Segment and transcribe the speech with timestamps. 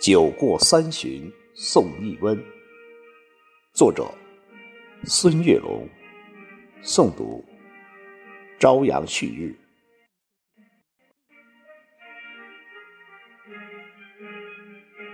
[0.00, 2.42] 酒过三巡送一温。
[3.74, 4.10] 作者：
[5.04, 5.86] 孙月龙。
[6.82, 7.44] 诵读：
[8.58, 9.54] 朝阳旭日。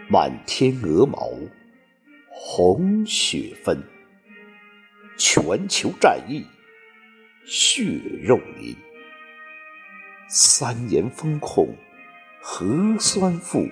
[0.08, 1.32] 满天鹅毛，
[2.30, 3.82] 红雪纷。
[5.18, 6.46] 全球战役，
[7.44, 7.82] 血
[8.22, 8.72] 肉淋。
[10.28, 11.74] 三年封控，
[12.40, 13.66] 核酸负。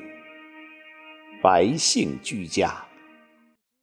[1.45, 2.87] 百姓居家，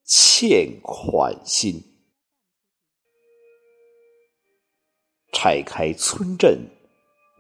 [0.04, 1.80] 欠款心。
[5.32, 6.68] 拆开村镇，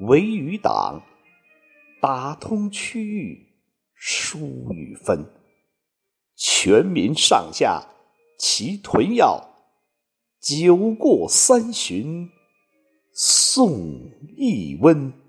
[0.02, 1.02] 围与党，
[1.99, 3.48] 打通区域，
[3.95, 5.26] 疏与分。
[6.35, 7.88] 全民上下
[8.38, 9.43] 齐囤药，
[10.40, 12.29] 酒过三巡
[13.12, 15.20] 送一温。